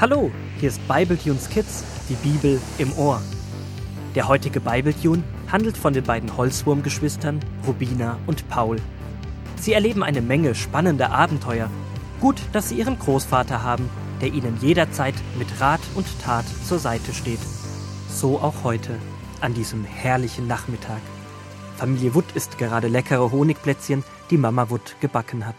[0.00, 3.20] Hallo, hier ist Bibletunes Kids, die Bibel im Ohr.
[4.14, 8.76] Der heutige Bibletune handelt von den beiden Holzwurmgeschwistern Rubina und Paul.
[9.56, 11.68] Sie erleben eine Menge spannender Abenteuer.
[12.20, 13.90] Gut, dass sie ihren Großvater haben,
[14.20, 17.40] der ihnen jederzeit mit Rat und Tat zur Seite steht.
[18.08, 19.00] So auch heute,
[19.40, 21.00] an diesem herrlichen Nachmittag.
[21.76, 25.56] Familie Wood isst gerade leckere Honigplätzchen, die Mama Wood gebacken hat.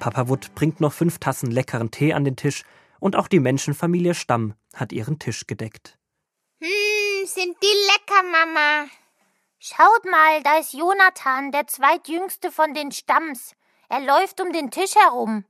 [0.00, 2.62] Papa Wood bringt noch fünf Tassen leckeren Tee an den Tisch
[3.04, 5.98] und auch die Menschenfamilie Stamm hat ihren Tisch gedeckt.
[6.62, 8.88] Hm, sind die lecker, Mama.
[9.58, 13.52] Schaut mal, da ist Jonathan, der zweitjüngste von den Stamms.
[13.90, 15.44] Er läuft um den Tisch herum.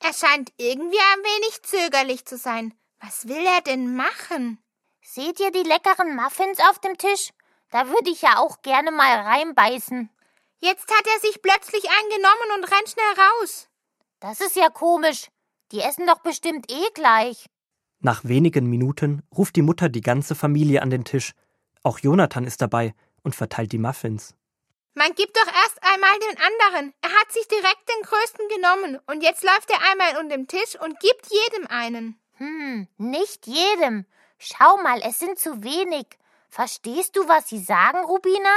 [0.00, 2.74] Er scheint irgendwie ein wenig zögerlich zu sein.
[3.00, 4.62] Was will er denn machen?
[5.00, 7.30] Seht ihr die leckeren Muffins auf dem Tisch?
[7.70, 10.10] Da würde ich ja auch gerne mal reinbeißen.
[10.58, 13.70] Jetzt hat er sich plötzlich eingenommen und rennt schnell raus.
[14.20, 15.28] Das ist ja komisch.
[15.72, 17.46] Die essen doch bestimmt eh gleich.
[18.00, 21.34] Nach wenigen Minuten ruft die Mutter die ganze Familie an den Tisch.
[21.82, 24.34] Auch Jonathan ist dabei und verteilt die Muffins.
[24.94, 26.94] Man gibt doch erst einmal den anderen.
[27.02, 30.78] Er hat sich direkt den größten genommen und jetzt läuft er einmal um den Tisch
[30.80, 32.18] und gibt jedem einen.
[32.38, 34.06] Hm, nicht jedem.
[34.38, 36.06] Schau mal, es sind zu wenig.
[36.48, 38.54] Verstehst du, was sie sagen, Rubina?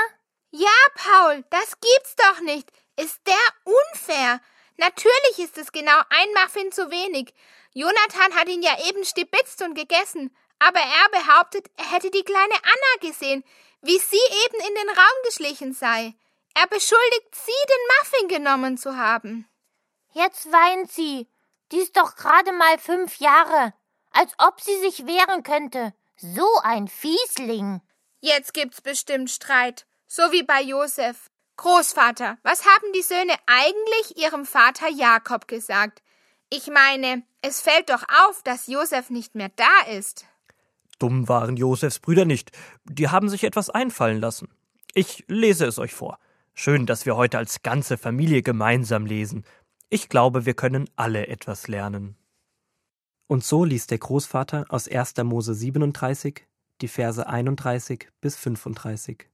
[0.51, 2.71] Ja, Paul, das gibt's doch nicht.
[2.95, 4.39] Ist der unfair?
[4.77, 7.33] Natürlich ist es genau ein Muffin zu wenig.
[7.73, 12.55] Jonathan hat ihn ja eben stibitzt und gegessen, aber er behauptet, er hätte die kleine
[12.55, 13.43] Anna gesehen,
[13.81, 16.13] wie sie eben in den Raum geschlichen sei.
[16.55, 19.47] Er beschuldigt sie, den Muffin genommen zu haben.
[20.13, 21.27] Jetzt weint sie.
[21.71, 23.73] Die ist doch gerade mal fünf Jahre.
[24.11, 25.93] Als ob sie sich wehren könnte.
[26.17, 27.81] So ein Fiesling.
[28.19, 29.87] Jetzt gibt's bestimmt Streit.
[30.07, 31.31] So wie bei Josef.
[31.57, 36.01] Großvater, was haben die Söhne eigentlich ihrem Vater Jakob gesagt?
[36.49, 40.25] Ich meine, es fällt doch auf, dass Josef nicht mehr da ist.
[40.99, 42.51] Dumm waren Josefs Brüder nicht.
[42.85, 44.49] Die haben sich etwas einfallen lassen.
[44.93, 46.19] Ich lese es euch vor.
[46.53, 49.43] Schön, dass wir heute als ganze Familie gemeinsam lesen.
[49.89, 52.15] Ich glaube, wir können alle etwas lernen.
[53.27, 55.17] Und so liest der Großvater aus 1.
[55.23, 56.45] Mose 37
[56.81, 59.29] die Verse 31 bis 35.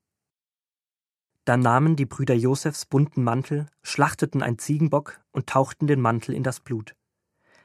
[1.50, 6.44] Dann nahmen die Brüder Josefs bunten Mantel, schlachteten einen Ziegenbock und tauchten den Mantel in
[6.44, 6.96] das Blut.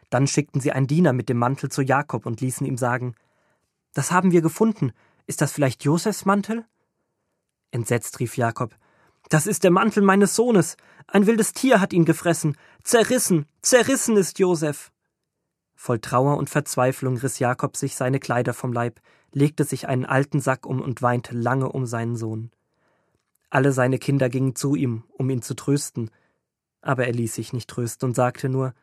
[0.08, 3.14] Dann schickten sie einen Diener mit dem Mantel zu Jakob und ließen ihm sagen:
[3.92, 4.92] Das haben wir gefunden.
[5.26, 6.64] Ist das vielleicht Josefs Mantel?
[7.72, 8.74] Entsetzt rief Jakob:
[9.28, 10.78] Das ist der Mantel meines Sohnes.
[11.06, 12.56] Ein wildes Tier hat ihn gefressen.
[12.84, 14.92] Zerrissen, zerrissen ist Josef.
[15.74, 19.02] Voll Trauer und Verzweiflung riss Jakob sich seine Kleider vom Leib,
[19.32, 22.50] legte sich einen alten Sack um und weinte lange um seinen Sohn.
[23.54, 26.10] Alle seine Kinder gingen zu ihm, um ihn zu trösten,
[26.82, 28.74] aber er ließ sich nicht trösten und sagte nur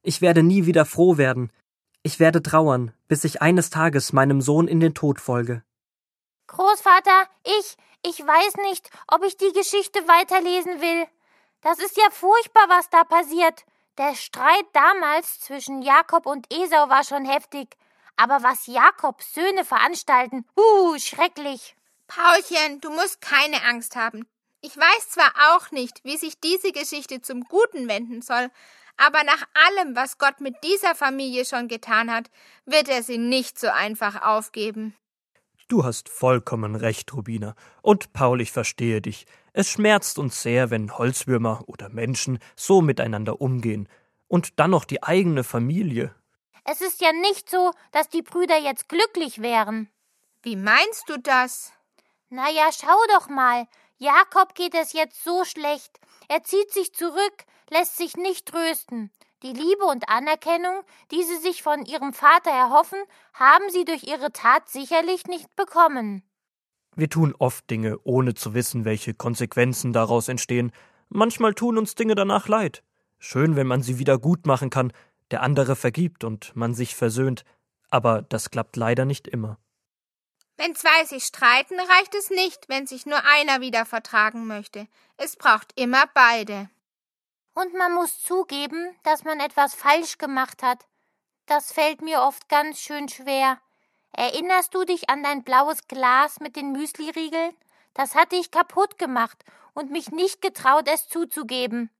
[0.00, 1.52] Ich werde nie wieder froh werden,
[2.02, 5.62] ich werde trauern, bis ich eines Tages meinem Sohn in den Tod folge.
[6.46, 11.06] Großvater, ich, ich weiß nicht, ob ich die Geschichte weiterlesen will.
[11.60, 13.66] Das ist ja furchtbar, was da passiert.
[13.98, 17.76] Der Streit damals zwischen Jakob und Esau war schon heftig.
[18.16, 21.76] Aber was Jakobs Söhne veranstalten, uh, schrecklich.
[22.06, 24.26] Paulchen, du musst keine Angst haben.
[24.60, 28.48] Ich weiß zwar auch nicht, wie sich diese Geschichte zum Guten wenden soll,
[28.96, 32.30] aber nach allem, was Gott mit dieser Familie schon getan hat,
[32.64, 34.94] wird er sie nicht so einfach aufgeben.
[35.68, 37.54] Du hast vollkommen recht, Rubina.
[37.82, 39.26] Und Paul, ich verstehe dich.
[39.52, 43.88] Es schmerzt uns sehr, wenn Holzwürmer oder Menschen so miteinander umgehen.
[44.28, 46.14] Und dann noch die eigene Familie.
[46.64, 49.90] Es ist ja nicht so, dass die Brüder jetzt glücklich wären.
[50.42, 51.73] Wie meinst du das?
[52.30, 53.66] Na ja, schau doch mal.
[53.98, 56.00] Jakob geht es jetzt so schlecht.
[56.28, 59.10] Er zieht sich zurück, lässt sich nicht trösten.
[59.42, 62.98] Die Liebe und Anerkennung, die sie sich von ihrem Vater erhoffen,
[63.34, 66.22] haben sie durch ihre Tat sicherlich nicht bekommen.
[66.96, 70.72] Wir tun oft Dinge, ohne zu wissen, welche Konsequenzen daraus entstehen.
[71.08, 72.82] Manchmal tun uns Dinge danach leid.
[73.18, 74.92] Schön, wenn man sie wieder gut machen kann,
[75.30, 77.44] der andere vergibt und man sich versöhnt,
[77.90, 79.58] aber das klappt leider nicht immer.
[80.56, 84.86] Wenn zwei sich streiten, reicht es nicht, wenn sich nur einer wieder vertragen möchte.
[85.16, 86.70] Es braucht immer beide.
[87.54, 90.86] Und man muss zugeben, dass man etwas falsch gemacht hat.
[91.46, 93.60] Das fällt mir oft ganz schön schwer.
[94.12, 97.54] Erinnerst du dich an dein blaues Glas mit den Müsliriegeln?
[97.92, 101.90] Das hatte ich kaputt gemacht und mich nicht getraut, es zuzugeben.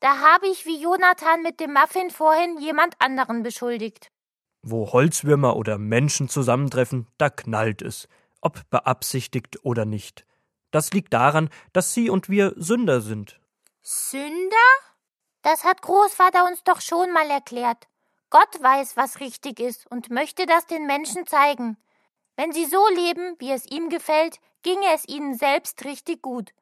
[0.00, 4.10] Da habe ich wie Jonathan mit dem Muffin vorhin jemand anderen beschuldigt.
[4.66, 8.08] Wo Holzwürmer oder Menschen zusammentreffen, da knallt es,
[8.40, 10.24] ob beabsichtigt oder nicht.
[10.70, 13.38] Das liegt daran, dass Sie und wir Sünder sind.
[13.82, 14.56] Sünder?
[15.42, 17.86] Das hat Großvater uns doch schon mal erklärt.
[18.30, 21.76] Gott weiß, was richtig ist und möchte das den Menschen zeigen.
[22.34, 26.52] Wenn sie so leben, wie es ihm gefällt, ginge es ihnen selbst richtig gut.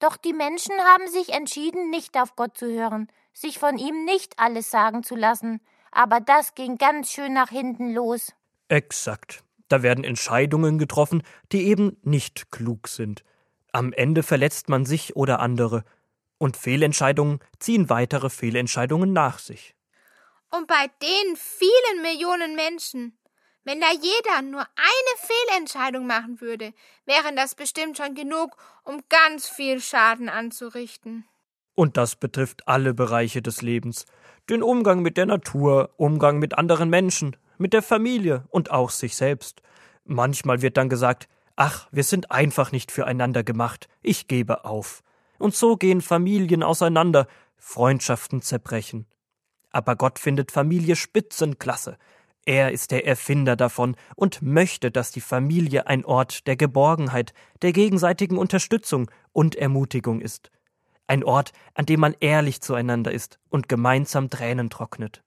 [0.00, 4.40] Doch die Menschen haben sich entschieden, nicht auf Gott zu hören, sich von ihm nicht
[4.40, 5.60] alles sagen zu lassen.
[5.92, 8.32] Aber das ging ganz schön nach hinten los.
[8.68, 9.44] Exakt.
[9.68, 11.22] Da werden Entscheidungen getroffen,
[11.52, 13.24] die eben nicht klug sind.
[13.72, 15.84] Am Ende verletzt man sich oder andere.
[16.38, 19.74] Und Fehlentscheidungen ziehen weitere Fehlentscheidungen nach sich.
[20.50, 23.16] Und bei den vielen Millionen Menschen,
[23.64, 26.74] wenn da jeder nur eine Fehlentscheidung machen würde,
[27.06, 31.24] wären das bestimmt schon genug, um ganz viel Schaden anzurichten.
[31.74, 34.06] Und das betrifft alle Bereiche des Lebens.
[34.48, 39.16] Den Umgang mit der Natur, Umgang mit anderen Menschen, mit der Familie und auch sich
[39.16, 39.62] selbst.
[40.04, 45.02] Manchmal wird dann gesagt, ach, wir sind einfach nicht füreinander gemacht, ich gebe auf.
[45.38, 47.26] Und so gehen Familien auseinander,
[47.56, 49.06] Freundschaften zerbrechen.
[49.70, 51.96] Aber Gott findet Familie spitzenklasse.
[52.44, 57.32] Er ist der Erfinder davon und möchte, dass die Familie ein Ort der Geborgenheit,
[57.62, 60.50] der gegenseitigen Unterstützung und Ermutigung ist.
[61.12, 65.22] Ein Ort, an dem man ehrlich zueinander ist und gemeinsam Tränen trocknet.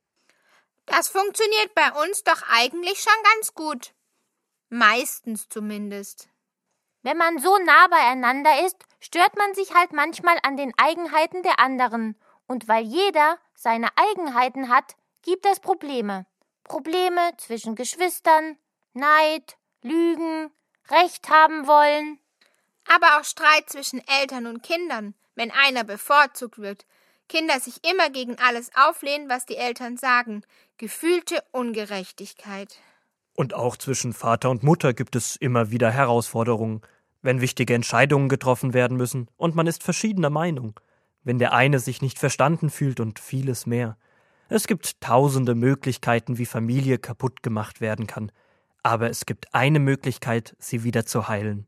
[0.88, 3.94] Das funktioniert bei uns doch eigentlich schon ganz gut.
[4.70, 6.28] Meistens zumindest.
[7.04, 11.60] Wenn man so nah beieinander ist, stört man sich halt manchmal an den Eigenheiten der
[11.60, 12.16] anderen.
[12.48, 16.26] Und weil jeder seine Eigenheiten hat, gibt es Probleme.
[16.64, 18.58] Probleme zwischen Geschwistern,
[18.94, 20.50] Neid, Lügen,
[20.90, 22.18] Recht haben wollen.
[22.92, 26.86] Aber auch Streit zwischen Eltern und Kindern, wenn einer bevorzugt wird.
[27.28, 30.44] Kinder sich immer gegen alles auflehnen, was die Eltern sagen.
[30.78, 32.80] Gefühlte Ungerechtigkeit.
[33.34, 36.82] Und auch zwischen Vater und Mutter gibt es immer wieder Herausforderungen,
[37.22, 40.80] wenn wichtige Entscheidungen getroffen werden müssen und man ist verschiedener Meinung,
[41.24, 43.98] wenn der eine sich nicht verstanden fühlt und vieles mehr.
[44.48, 48.32] Es gibt tausende Möglichkeiten, wie Familie kaputt gemacht werden kann,
[48.84, 51.66] aber es gibt eine Möglichkeit, sie wieder zu heilen.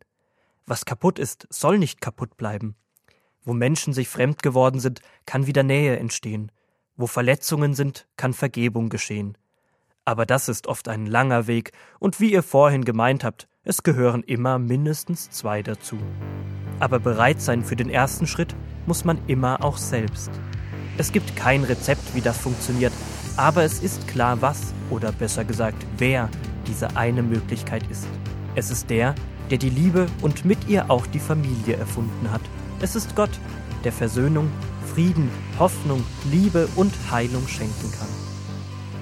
[0.68, 2.76] Was kaputt ist, soll nicht kaputt bleiben.
[3.48, 6.52] Wo Menschen sich fremd geworden sind, kann wieder Nähe entstehen.
[6.98, 9.38] Wo Verletzungen sind, kann Vergebung geschehen.
[10.04, 14.22] Aber das ist oft ein langer Weg, und wie ihr vorhin gemeint habt, es gehören
[14.24, 15.98] immer mindestens zwei dazu.
[16.82, 18.54] Aber bereit sein für den ersten Schritt
[18.86, 20.30] muss man immer auch selbst.
[20.98, 22.92] Es gibt kein Rezept, wie das funktioniert,
[23.38, 26.30] aber es ist klar, was, oder besser gesagt, wer
[26.68, 28.10] diese eine Möglichkeit ist.
[28.56, 29.16] Es ist der,
[29.50, 32.42] der die Liebe und mit ihr auch die Familie erfunden hat.
[32.80, 33.32] Es ist Gott,
[33.84, 34.52] der Versöhnung,
[34.94, 38.08] Frieden, Hoffnung, Liebe und Heilung schenken kann.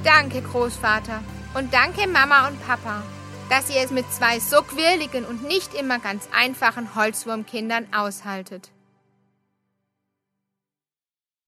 [0.03, 1.21] Danke, Großvater.
[1.55, 3.03] Und danke, Mama und Papa,
[3.49, 8.71] dass ihr es mit zwei so quirligen und nicht immer ganz einfachen Holzwurmkindern aushaltet.